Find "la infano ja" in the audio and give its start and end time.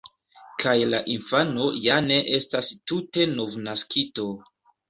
0.93-1.99